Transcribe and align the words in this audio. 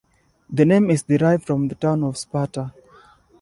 The 0.49 0.65
name 0.65 0.89
is 0.89 1.03
derived 1.03 1.45
from 1.45 1.67
the 1.67 1.75
Town 1.75 2.03
of 2.03 2.17
Sparta. 2.17 2.73